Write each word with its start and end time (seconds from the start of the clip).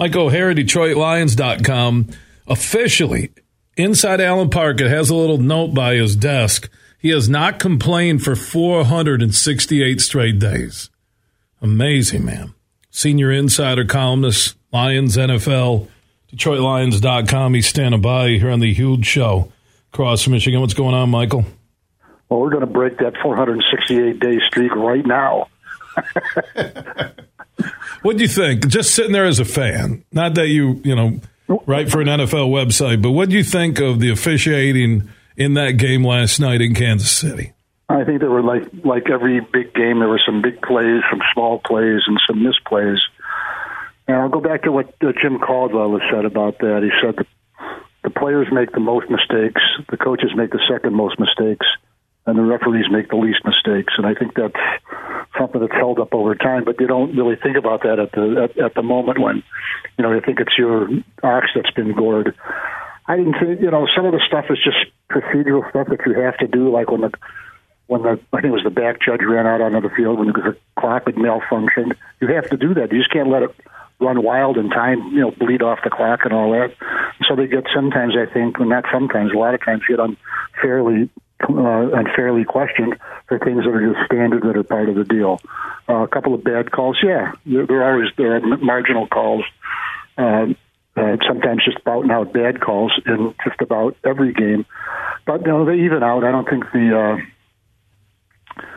Mike 0.00 0.16
O'Hara, 0.16 0.54
DetroitLions.com, 0.54 2.08
officially 2.46 3.30
inside 3.76 4.18
Allen 4.18 4.48
Park. 4.48 4.80
It 4.80 4.88
has 4.88 5.10
a 5.10 5.14
little 5.14 5.36
note 5.36 5.74
by 5.74 5.96
his 5.96 6.16
desk. 6.16 6.70
He 6.98 7.10
has 7.10 7.28
not 7.28 7.58
complained 7.58 8.22
for 8.22 8.34
468 8.34 10.00
straight 10.00 10.38
days. 10.38 10.88
Amazing, 11.60 12.24
man. 12.24 12.54
Senior 12.90 13.30
insider 13.30 13.84
columnist, 13.84 14.56
Lions 14.72 15.18
NFL, 15.18 15.88
DetroitLions.com. 16.32 17.52
He's 17.52 17.68
standing 17.68 18.00
by 18.00 18.30
here 18.30 18.50
on 18.50 18.60
the 18.60 18.72
huge 18.72 19.04
show 19.04 19.52
across 19.92 20.26
Michigan. 20.26 20.62
What's 20.62 20.72
going 20.72 20.94
on, 20.94 21.10
Michael? 21.10 21.44
Well, 22.30 22.40
we're 22.40 22.48
going 22.48 22.60
to 22.60 22.66
break 22.66 22.96
that 23.00 23.18
468 23.22 24.18
day 24.18 24.38
streak 24.48 24.74
right 24.74 25.04
now. 25.04 25.48
what 28.02 28.16
do 28.16 28.22
you 28.22 28.28
think? 28.28 28.66
Just 28.68 28.94
sitting 28.94 29.12
there 29.12 29.26
as 29.26 29.38
a 29.38 29.44
fan, 29.44 30.04
not 30.12 30.34
that 30.34 30.48
you, 30.48 30.80
you 30.84 30.94
know, 30.94 31.20
write 31.66 31.90
for 31.90 32.00
an 32.00 32.08
NFL 32.08 32.50
website, 32.50 33.02
but 33.02 33.10
what 33.10 33.28
do 33.28 33.36
you 33.36 33.44
think 33.44 33.80
of 33.80 34.00
the 34.00 34.10
officiating 34.10 35.08
in 35.36 35.54
that 35.54 35.72
game 35.72 36.04
last 36.04 36.38
night 36.40 36.60
in 36.60 36.74
Kansas 36.74 37.10
City? 37.10 37.52
I 37.88 38.04
think 38.04 38.20
there 38.20 38.30
were 38.30 38.42
like 38.42 38.62
like 38.84 39.10
every 39.10 39.40
big 39.40 39.74
game, 39.74 39.98
there 39.98 40.08
were 40.08 40.22
some 40.24 40.42
big 40.42 40.62
plays, 40.62 41.02
some 41.10 41.20
small 41.34 41.58
plays, 41.58 42.02
and 42.06 42.20
some 42.26 42.38
misplays. 42.38 42.98
And 44.06 44.16
I'll 44.16 44.28
go 44.28 44.40
back 44.40 44.62
to 44.62 44.72
what 44.72 44.94
Jim 45.00 45.38
Caldwell 45.38 45.98
has 45.98 46.08
said 46.10 46.24
about 46.24 46.58
that. 46.58 46.82
He 46.82 46.90
said 47.02 47.16
the, 47.16 47.26
the 48.04 48.10
players 48.10 48.46
make 48.52 48.70
the 48.72 48.80
most 48.80 49.10
mistakes, 49.10 49.60
the 49.88 49.96
coaches 49.96 50.30
make 50.36 50.50
the 50.50 50.60
second 50.70 50.94
most 50.94 51.18
mistakes, 51.18 51.66
and 52.26 52.38
the 52.38 52.42
referees 52.42 52.86
make 52.90 53.08
the 53.08 53.16
least 53.16 53.40
mistakes. 53.44 53.92
And 53.98 54.06
I 54.06 54.14
think 54.14 54.34
that's 54.34 54.54
something 55.40 55.60
that's 55.60 55.72
held 55.72 55.98
up 55.98 56.12
over 56.12 56.34
time. 56.34 56.64
But 56.64 56.78
you 56.80 56.86
don't 56.86 57.16
really 57.16 57.36
think 57.36 57.56
about 57.56 57.82
that 57.82 57.98
at 57.98 58.12
the 58.12 58.44
at, 58.44 58.58
at 58.58 58.74
the 58.74 58.82
moment 58.82 59.18
when 59.18 59.42
you 59.98 60.02
know 60.02 60.12
you 60.12 60.20
think 60.20 60.40
it's 60.40 60.56
your 60.58 60.88
ox 61.22 61.46
that's 61.54 61.70
been 61.70 61.94
gored. 61.94 62.34
I 63.06 63.16
didn't 63.16 63.36
think 63.40 63.60
you 63.60 63.70
know 63.70 63.88
some 63.96 64.04
of 64.04 64.12
the 64.12 64.20
stuff 64.26 64.46
is 64.50 64.58
just 64.62 64.78
procedural 65.10 65.68
stuff 65.70 65.88
that 65.88 66.04
you 66.06 66.20
have 66.20 66.36
to 66.38 66.46
do, 66.46 66.70
like 66.70 66.90
when 66.90 67.00
the 67.00 67.10
when 67.86 68.02
the 68.02 68.20
I 68.32 68.40
think 68.40 68.52
it 68.52 68.60
was 68.60 68.64
the 68.64 68.70
back 68.70 69.00
judge 69.00 69.22
ran 69.26 69.46
out 69.46 69.60
onto 69.60 69.80
the 69.80 69.94
field 69.94 70.18
when 70.18 70.28
the 70.28 70.56
clock 70.78 71.06
had 71.06 71.16
malfunctioned. 71.16 71.96
You 72.20 72.28
have 72.28 72.50
to 72.50 72.56
do 72.56 72.74
that. 72.74 72.92
You 72.92 72.98
just 72.98 73.10
can't 73.10 73.30
let 73.30 73.42
it 73.42 73.54
run 74.00 74.22
wild 74.22 74.56
and 74.56 74.70
time, 74.70 74.98
you 75.12 75.20
know, 75.20 75.30
bleed 75.30 75.62
off 75.62 75.80
the 75.84 75.90
clock 75.90 76.20
and 76.24 76.32
all 76.32 76.52
that. 76.52 76.74
So 77.28 77.36
they 77.36 77.46
get 77.46 77.64
sometimes, 77.74 78.14
I 78.16 78.32
think, 78.32 78.58
well, 78.58 78.68
not 78.68 78.84
sometimes, 78.90 79.32
a 79.32 79.36
lot 79.36 79.54
of 79.54 79.62
times 79.62 79.82
get 79.86 79.98
unfairly 80.00 81.10
uh, 81.48 81.90
unfairly 81.92 82.44
questioned 82.44 82.96
for 83.26 83.38
things 83.38 83.64
that 83.64 83.70
are 83.70 83.92
just 83.92 84.06
standard 84.06 84.42
that 84.42 84.56
are 84.56 84.62
part 84.62 84.88
of 84.88 84.94
the 84.94 85.04
deal. 85.04 85.40
Uh, 85.88 86.02
a 86.02 86.08
couple 86.08 86.34
of 86.34 86.44
bad 86.44 86.70
calls, 86.70 86.98
yeah, 87.02 87.32
there, 87.46 87.66
there 87.66 87.82
are 87.82 87.94
always 87.94 88.10
there 88.16 88.36
are 88.36 88.40
marginal 88.58 89.06
calls. 89.06 89.44
Uh, 90.18 90.46
uh, 90.96 91.16
sometimes 91.26 91.64
just 91.64 91.78
out 91.86 92.02
and 92.02 92.10
out 92.10 92.32
bad 92.32 92.60
calls 92.60 92.92
in 93.06 93.34
just 93.44 93.60
about 93.60 93.96
every 94.04 94.32
game, 94.32 94.66
but 95.24 95.40
you 95.42 95.46
know 95.46 95.64
they 95.64 95.84
even 95.84 96.02
out. 96.02 96.24
I 96.24 96.32
don't 96.32 96.48
think 96.48 96.64
the 96.72 96.98
uh, 96.98 97.16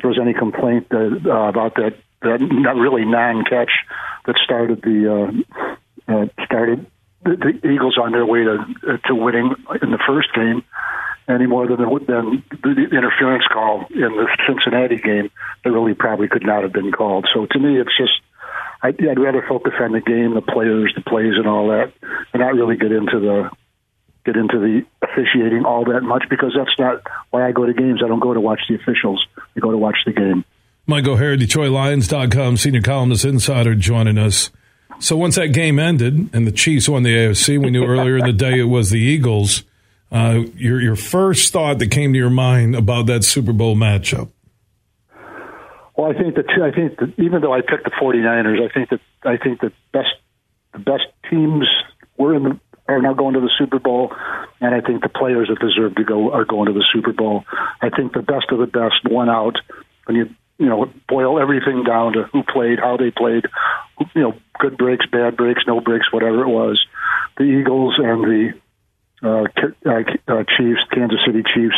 there 0.00 0.10
was 0.10 0.18
any 0.20 0.34
complaint 0.34 0.88
that, 0.90 1.20
uh, 1.26 1.48
about 1.48 1.74
that 1.76 1.96
that 2.20 2.38
not 2.40 2.76
really 2.76 3.04
non-catch 3.04 3.70
that 4.26 4.36
started 4.44 4.82
the 4.82 5.44
uh, 6.08 6.12
uh, 6.12 6.26
started 6.44 6.86
the, 7.24 7.36
the 7.36 7.68
Eagles 7.68 7.96
on 7.98 8.12
their 8.12 8.26
way 8.26 8.44
to 8.44 8.98
to 9.06 9.14
winning 9.14 9.54
in 9.82 9.90
the 9.90 9.98
first 10.06 10.28
game 10.34 10.62
any 11.28 11.46
more 11.46 11.66
than 11.66 11.78
than 11.78 12.44
the 12.62 12.88
interference 12.92 13.44
call 13.52 13.86
in 13.90 14.12
the 14.16 14.28
Cincinnati 14.46 14.96
game 14.96 15.30
that 15.64 15.70
really 15.70 15.94
probably 15.94 16.28
could 16.28 16.44
not 16.44 16.62
have 16.62 16.72
been 16.72 16.92
called. 16.92 17.26
So 17.32 17.46
to 17.46 17.58
me, 17.58 17.80
it's 17.80 17.96
just 17.96 18.12
I'd, 18.82 19.00
I'd 19.00 19.18
rather 19.18 19.44
focus 19.48 19.72
on 19.80 19.92
the 19.92 20.00
game, 20.00 20.34
the 20.34 20.42
players, 20.42 20.92
the 20.94 21.02
plays, 21.02 21.34
and 21.36 21.46
all 21.46 21.68
that, 21.68 21.92
and 22.32 22.40
not 22.40 22.54
really 22.54 22.76
get 22.76 22.92
into 22.92 23.18
the 23.20 23.50
get 24.24 24.36
into 24.36 24.58
the 24.58 24.84
officiating 25.02 25.64
all 25.64 25.84
that 25.84 26.02
much 26.02 26.24
because 26.30 26.54
that's 26.56 26.78
not 26.78 27.02
why 27.30 27.46
I 27.46 27.52
go 27.52 27.66
to 27.66 27.74
games. 27.74 28.00
I 28.04 28.08
don't 28.08 28.20
go 28.20 28.34
to 28.34 28.40
watch 28.40 28.60
the 28.68 28.74
officials. 28.74 29.26
I 29.56 29.60
go 29.60 29.70
to 29.70 29.76
watch 29.76 29.98
the 30.06 30.12
game. 30.12 30.44
Mike 30.86 31.06
O'Hara, 31.06 31.36
DetroitLions.com, 31.38 32.58
senior 32.58 32.82
columnist 32.82 33.24
insider, 33.24 33.74
joining 33.74 34.18
us. 34.18 34.50
So 34.98 35.16
once 35.16 35.36
that 35.36 35.48
game 35.48 35.78
ended 35.78 36.30
and 36.34 36.46
the 36.46 36.52
Chiefs 36.52 36.88
won 36.88 37.02
the 37.02 37.14
AFC, 37.14 37.58
we 37.58 37.70
knew 37.70 37.84
earlier 37.84 38.18
in 38.18 38.24
the 38.26 38.32
day 38.32 38.58
it 38.58 38.64
was 38.64 38.90
the 38.90 39.00
Eagles. 39.00 39.64
Uh, 40.14 40.44
your 40.54 40.80
your 40.80 40.94
first 40.94 41.52
thought 41.52 41.80
that 41.80 41.90
came 41.90 42.12
to 42.12 42.18
your 42.18 42.30
mind 42.30 42.76
about 42.76 43.06
that 43.06 43.24
Super 43.24 43.52
Bowl 43.52 43.74
matchup? 43.74 44.30
Well, 45.96 46.08
I 46.08 46.14
think 46.16 46.36
that 46.36 46.46
I 46.50 46.70
think 46.70 46.98
that 47.00 47.14
even 47.18 47.42
though 47.42 47.52
I 47.52 47.62
picked 47.62 47.82
the 47.82 47.90
49ers, 47.90 48.62
I 48.62 48.72
think 48.72 48.90
that 48.90 49.00
I 49.24 49.36
think 49.36 49.60
that 49.62 49.72
best 49.92 50.14
the 50.72 50.78
best 50.78 51.02
teams 51.28 51.66
were 52.16 52.32
in 52.32 52.44
the 52.44 52.60
are 52.86 53.02
now 53.02 53.14
going 53.14 53.34
to 53.34 53.40
the 53.40 53.50
Super 53.58 53.80
Bowl, 53.80 54.14
and 54.60 54.72
I 54.72 54.80
think 54.82 55.02
the 55.02 55.08
players 55.08 55.48
that 55.48 55.58
deserve 55.58 55.96
to 55.96 56.04
go 56.04 56.30
are 56.32 56.44
going 56.44 56.66
to 56.66 56.72
the 56.72 56.84
Super 56.92 57.12
Bowl. 57.12 57.44
I 57.82 57.90
think 57.90 58.12
the 58.12 58.22
best 58.22 58.46
of 58.52 58.60
the 58.60 58.66
best 58.66 59.02
won 59.04 59.28
out 59.28 59.56
when 60.06 60.16
you 60.16 60.30
you 60.58 60.66
know 60.66 60.92
boil 61.08 61.40
everything 61.40 61.82
down 61.82 62.12
to 62.12 62.22
who 62.32 62.44
played, 62.44 62.78
how 62.78 62.96
they 62.96 63.10
played, 63.10 63.46
you 64.14 64.22
know, 64.22 64.34
good 64.60 64.78
breaks, 64.78 65.06
bad 65.10 65.36
breaks, 65.36 65.62
no 65.66 65.80
breaks, 65.80 66.12
whatever 66.12 66.42
it 66.42 66.48
was. 66.48 66.80
The 67.36 67.44
Eagles 67.44 67.96
and 67.98 68.22
the 68.22 68.52
uh, 69.24 69.44
uh, 69.86 69.90
uh, 70.28 70.44
Chiefs, 70.56 70.80
Kansas 70.92 71.18
City 71.26 71.42
Chiefs, 71.54 71.76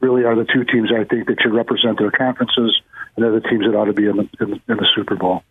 really 0.00 0.24
are 0.24 0.34
the 0.34 0.44
two 0.44 0.64
teams 0.64 0.90
I 0.92 1.04
think 1.04 1.26
that 1.28 1.36
should 1.40 1.54
represent 1.54 1.98
their 1.98 2.10
conferences, 2.10 2.80
and 3.16 3.24
they're 3.24 3.32
the 3.32 3.48
teams 3.48 3.64
that 3.64 3.76
ought 3.76 3.86
to 3.86 3.92
be 3.92 4.06
in 4.06 4.16
the, 4.16 4.28
in 4.40 4.52
in 4.68 4.76
the 4.76 4.86
Super 4.94 5.16
Bowl. 5.16 5.42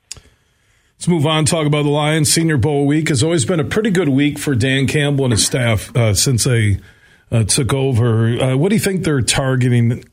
Let's 0.96 1.07
move 1.07 1.25
on. 1.25 1.46
Talk 1.46 1.66
about 1.66 1.84
the 1.84 1.90
Lions. 1.90 2.31
Senior 2.31 2.57
Bowl 2.57 2.85
week 2.85 3.09
has 3.09 3.24
always 3.24 3.44
been 3.44 3.59
a 3.59 3.63
pretty 3.63 3.90
good 3.90 4.09
week 4.09 4.38
for 4.38 4.53
Dan 4.53 4.85
Campbell 4.85 5.25
and 5.25 5.31
his 5.31 5.44
staff 5.44 5.96
uh, 5.96 6.13
since 6.13 6.44
they 6.44 6.79
uh, 7.31 7.44
took 7.44 7.73
over. 7.73 8.28
Uh, 8.28 8.56
what 8.56 8.69
do 8.69 8.75
you 8.75 8.81
think 8.81 9.03
they're 9.03 9.22
targeting 9.22 10.03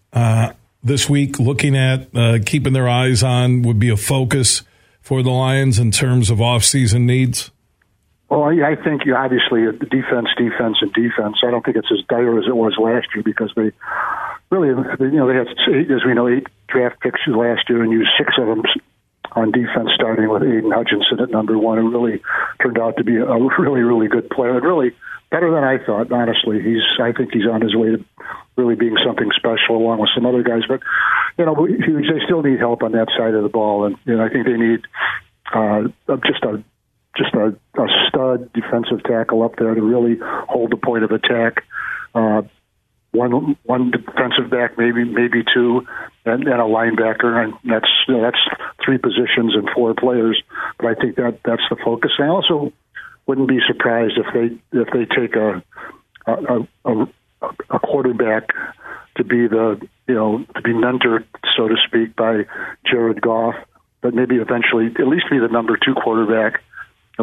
this 0.82 1.08
week? 1.10 1.38
Looking 1.38 1.76
at 1.76 2.10
keeping 2.46 2.72
their 2.72 2.88
eyes 2.88 3.22
on 3.22 3.62
would 3.62 3.78
be 3.78 3.90
a 3.90 3.98
focus 3.98 4.62
for 5.02 5.22
the 5.22 5.30
Lions 5.30 5.78
in 5.78 5.90
terms 5.90 6.30
of 6.30 6.40
off-season 6.40 7.04
needs. 7.04 7.50
Well, 8.28 8.44
I 8.44 8.76
think 8.76 9.06
you 9.06 9.16
obviously 9.16 9.64
defense, 9.88 10.28
defense, 10.36 10.78
and 10.82 10.92
defense. 10.92 11.40
I 11.42 11.50
don't 11.50 11.64
think 11.64 11.78
it's 11.78 11.90
as 11.90 12.04
dire 12.08 12.38
as 12.38 12.46
it 12.46 12.54
was 12.54 12.76
last 12.78 13.08
year 13.14 13.22
because 13.22 13.50
they 13.56 13.72
really, 14.50 14.68
you 14.68 15.16
know, 15.16 15.28
they 15.28 15.34
had 15.34 15.48
eight, 15.72 15.90
as 15.90 16.04
we 16.04 16.12
know, 16.12 16.28
eight 16.28 16.46
draft 16.68 17.00
picks 17.00 17.20
last 17.26 17.68
year 17.70 17.82
and 17.82 17.90
used 17.90 18.10
six 18.18 18.34
of 18.38 18.46
them 18.46 18.62
on 19.32 19.50
defense, 19.50 19.90
starting 19.94 20.28
with 20.28 20.42
Aidan 20.42 20.72
Hutchinson 20.72 21.20
at 21.20 21.30
number 21.30 21.56
one, 21.56 21.78
who 21.78 21.90
really 21.90 22.20
turned 22.60 22.78
out 22.78 22.98
to 22.98 23.04
be 23.04 23.16
a 23.16 23.24
really, 23.58 23.80
really 23.80 24.08
good 24.08 24.28
player 24.28 24.56
and 24.56 24.64
really 24.64 24.92
better 25.30 25.50
than 25.50 25.64
I 25.64 25.78
thought. 25.78 26.12
Honestly, 26.12 26.60
he's 26.60 26.84
I 27.00 27.12
think 27.12 27.32
he's 27.32 27.46
on 27.46 27.62
his 27.62 27.74
way 27.74 27.96
to 27.96 28.04
really 28.56 28.74
being 28.74 28.96
something 29.06 29.30
special 29.36 29.76
along 29.76 30.00
with 30.00 30.10
some 30.14 30.26
other 30.26 30.42
guys. 30.42 30.62
But 30.68 30.80
you 31.38 31.46
know, 31.46 31.66
they 31.66 32.24
still 32.26 32.42
need 32.42 32.58
help 32.58 32.82
on 32.82 32.92
that 32.92 33.08
side 33.16 33.34
of 33.34 33.42
the 33.42 33.48
ball, 33.48 33.84
and 33.84 33.96
you 34.04 34.16
know, 34.16 34.24
I 34.24 34.28
think 34.28 34.46
they 34.46 34.56
need 34.56 34.84
uh, 35.54 35.88
just 36.26 36.42
a 36.44 36.62
just 37.16 37.34
a, 37.34 37.56
a 37.80 37.86
stud 38.08 38.52
defensive 38.80 39.04
tackle 39.04 39.42
up 39.42 39.56
there 39.56 39.74
to 39.74 39.82
really 39.82 40.18
hold 40.20 40.70
the 40.70 40.76
point 40.76 41.04
of 41.04 41.10
attack. 41.10 41.64
Uh, 42.14 42.42
one 43.12 43.56
one 43.64 43.90
defensive 43.90 44.50
back, 44.50 44.76
maybe 44.76 45.04
maybe 45.04 45.42
two, 45.54 45.86
and, 46.24 46.46
and 46.46 46.60
a 46.60 46.64
linebacker, 46.64 47.42
and 47.42 47.54
that's 47.64 47.88
you 48.06 48.14
know, 48.14 48.22
that's 48.22 48.38
three 48.84 48.98
positions 48.98 49.54
and 49.54 49.68
four 49.74 49.94
players. 49.94 50.40
But 50.78 50.88
I 50.88 50.94
think 50.94 51.16
that 51.16 51.40
that's 51.44 51.62
the 51.70 51.76
focus. 51.82 52.12
I 52.18 52.26
also 52.26 52.72
wouldn't 53.26 53.48
be 53.48 53.60
surprised 53.66 54.18
if 54.18 54.26
they 54.34 54.78
if 54.78 54.88
they 54.92 55.06
take 55.06 55.36
a 55.36 55.62
a, 56.26 56.66
a, 56.84 57.08
a 57.70 57.78
quarterback 57.78 58.50
to 59.16 59.24
be 59.24 59.48
the 59.48 59.80
you 60.06 60.14
know 60.14 60.44
to 60.54 60.62
be 60.62 60.72
mentored, 60.72 61.24
so 61.56 61.66
to 61.66 61.76
speak, 61.86 62.14
by 62.14 62.44
Jared 62.84 63.22
Goff, 63.22 63.54
but 64.02 64.12
maybe 64.12 64.36
eventually 64.36 64.86
at 64.86 65.08
least 65.08 65.30
be 65.30 65.38
the 65.38 65.48
number 65.48 65.78
two 65.78 65.94
quarterback 65.94 66.62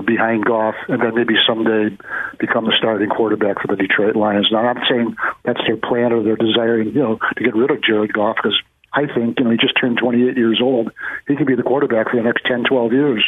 behind 0.02 0.46
Goff, 0.46 0.76
and 0.88 1.02
then 1.02 1.16
maybe 1.16 1.36
someday 1.48 1.96
become 2.40 2.66
the 2.66 2.74
starting 2.78 3.10
quarterback 3.10 3.62
for 3.62 3.68
the 3.68 3.76
Detroit 3.76 4.16
Lions. 4.16 4.50
Now, 4.52 4.68
I'm 4.68 4.84
saying 4.90 5.16
that's 5.44 5.62
their 5.66 5.78
plan 5.78 6.12
or 6.12 6.24
their 6.24 6.36
desire, 6.36 6.82
you 6.82 6.92
know, 6.92 7.20
to 7.38 7.44
get 7.44 7.56
rid 7.56 7.72
of 7.72 7.84
Jared 7.84 8.14
Goff 8.14 8.36
because 8.36 8.60
I 8.94 9.08
think, 9.08 9.40
you 9.40 9.46
know, 9.46 9.52
he 9.52 9.58
just 9.58 9.80
turned 9.80 9.98
28 9.98 10.38
years 10.38 10.60
old. 10.62 10.92
He 11.28 11.36
could 11.36 11.48
be 11.48 11.56
the 11.56 11.64
quarterback 11.64 12.10
for 12.10 12.18
the 12.18 12.24
next 12.24 12.46
10, 12.46 12.64
12 12.64 12.94
years. 12.94 13.24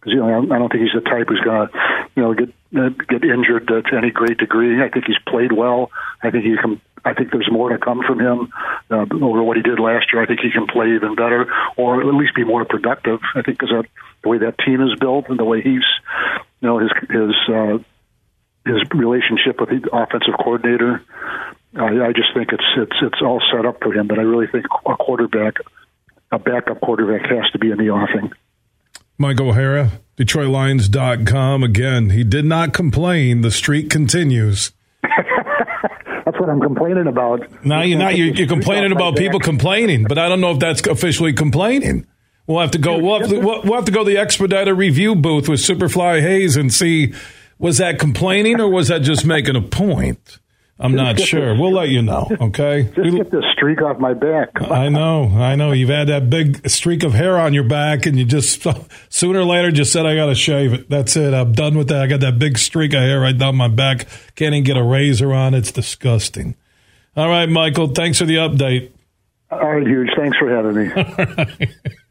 Because 0.00 0.12
you 0.12 0.20
know, 0.20 0.54
I 0.54 0.58
don't 0.58 0.70
think 0.70 0.84
he's 0.84 0.92
the 0.92 1.00
type 1.00 1.28
who's 1.28 1.40
going 1.40 1.68
to, 1.68 1.72
you 2.14 2.22
know, 2.22 2.34
get 2.34 2.50
uh, 2.76 2.90
get 3.08 3.24
injured 3.24 3.70
uh, 3.70 3.80
to 3.88 3.96
any 3.96 4.10
great 4.10 4.36
degree. 4.36 4.82
I 4.82 4.90
think 4.90 5.06
he's 5.06 5.16
played 5.26 5.52
well. 5.52 5.90
I 6.22 6.30
think 6.30 6.44
he 6.44 6.56
can 6.60 6.80
I 7.04 7.12
think 7.14 7.30
there's 7.32 7.50
more 7.50 7.70
to 7.70 7.78
come 7.78 8.02
from 8.06 8.18
him 8.18 8.52
uh, 8.90 9.06
over 9.24 9.42
what 9.42 9.56
he 9.56 9.62
did 9.62 9.78
last 9.78 10.06
year. 10.12 10.22
I 10.22 10.26
think 10.26 10.40
he 10.40 10.50
can 10.50 10.66
play 10.66 10.94
even 10.94 11.14
better, 11.14 11.46
or 11.76 12.00
at 12.00 12.14
least 12.14 12.34
be 12.34 12.44
more 12.44 12.64
productive. 12.64 13.20
I 13.34 13.42
think 13.42 13.58
because 13.58 13.84
the 14.22 14.28
way 14.28 14.38
that 14.38 14.58
team 14.58 14.80
is 14.80 14.98
built 14.98 15.28
and 15.28 15.38
the 15.38 15.44
way 15.44 15.60
he's, 15.60 15.84
you 16.60 16.68
know, 16.68 16.78
his 16.78 16.90
his 17.10 17.34
uh, 17.48 17.78
his 18.66 18.82
relationship 18.94 19.60
with 19.60 19.68
the 19.68 19.88
offensive 19.92 20.34
coordinator. 20.42 21.02
I, 21.76 22.08
I 22.08 22.12
just 22.12 22.32
think 22.34 22.52
it's 22.52 22.64
it's 22.76 22.96
it's 23.02 23.22
all 23.22 23.42
set 23.52 23.66
up 23.66 23.82
for 23.82 23.92
him. 23.92 24.06
But 24.06 24.18
I 24.18 24.22
really 24.22 24.46
think 24.46 24.64
a 24.86 24.96
quarterback, 24.96 25.54
a 26.32 26.38
backup 26.38 26.80
quarterback, 26.80 27.28
has 27.30 27.50
to 27.52 27.58
be 27.58 27.70
in 27.70 27.78
the 27.78 27.90
offing. 27.90 28.32
Mike 29.18 29.40
O'Hara, 29.40 29.92
DetroitLions.com. 30.16 31.62
Again, 31.62 32.10
he 32.10 32.24
did 32.24 32.44
not 32.44 32.72
complain. 32.72 33.42
The 33.42 33.50
streak 33.50 33.90
continues. 33.90 34.72
That's 36.34 36.40
what 36.40 36.50
I'm 36.50 36.60
complaining 36.60 37.06
about. 37.06 37.64
Now 37.64 37.82
you're 37.82 37.96
not. 37.96 38.16
You're, 38.16 38.34
you're 38.34 38.48
complaining 38.48 38.90
about 38.90 39.14
people 39.14 39.38
complaining, 39.38 40.02
but 40.02 40.18
I 40.18 40.28
don't 40.28 40.40
know 40.40 40.50
if 40.50 40.58
that's 40.58 40.84
officially 40.84 41.32
complaining. 41.32 42.08
We'll 42.48 42.58
have 42.58 42.72
to 42.72 42.78
go. 42.78 42.98
We'll 42.98 43.20
have 43.20 43.28
to, 43.28 43.38
we'll, 43.38 43.74
have 43.74 43.84
to 43.84 43.92
go 43.92 44.02
to 44.02 44.10
the 44.10 44.18
expedited 44.18 44.76
review 44.76 45.14
booth 45.14 45.48
with 45.48 45.60
Superfly 45.60 46.22
Hayes 46.22 46.56
and 46.56 46.74
see 46.74 47.14
was 47.60 47.78
that 47.78 48.00
complaining 48.00 48.60
or 48.60 48.68
was 48.68 48.88
that 48.88 49.02
just 49.02 49.24
making 49.24 49.54
a 49.54 49.60
point. 49.60 50.40
I'm 50.84 50.94
not 50.94 51.18
sure. 51.18 51.54
We'll 51.54 51.72
let 51.72 51.88
you 51.88 52.02
know. 52.02 52.28
Okay. 52.30 52.82
Just 52.94 53.16
get 53.16 53.30
the 53.30 53.42
streak 53.56 53.80
off 53.80 53.98
my 53.98 54.12
back. 54.12 54.50
I 54.70 54.90
know. 54.90 55.28
I 55.28 55.56
know. 55.56 55.72
You've 55.72 55.88
had 55.88 56.08
that 56.08 56.28
big 56.28 56.68
streak 56.68 57.02
of 57.02 57.14
hair 57.14 57.38
on 57.38 57.54
your 57.54 57.64
back, 57.64 58.04
and 58.04 58.18
you 58.18 58.24
just 58.24 58.66
sooner 59.08 59.40
or 59.40 59.44
later 59.44 59.70
just 59.70 59.92
said, 59.92 60.04
"I 60.04 60.14
got 60.14 60.26
to 60.26 60.34
shave 60.34 60.74
it." 60.74 60.90
That's 60.90 61.16
it. 61.16 61.32
I'm 61.32 61.52
done 61.52 61.78
with 61.78 61.88
that. 61.88 62.02
I 62.02 62.06
got 62.06 62.20
that 62.20 62.38
big 62.38 62.58
streak 62.58 62.92
of 62.92 63.00
hair 63.00 63.20
right 63.20 63.36
down 63.36 63.56
my 63.56 63.68
back. 63.68 64.06
Can't 64.34 64.54
even 64.54 64.64
get 64.64 64.76
a 64.76 64.82
razor 64.82 65.32
on. 65.32 65.54
It's 65.54 65.72
disgusting. 65.72 66.54
All 67.16 67.28
right, 67.28 67.48
Michael. 67.48 67.88
Thanks 67.88 68.18
for 68.18 68.26
the 68.26 68.36
update. 68.36 68.90
All 69.50 69.74
right, 69.74 69.86
huge. 69.86 70.10
Thanks 70.16 70.36
for 70.36 70.50
having 70.50 70.76
me. 70.76 71.66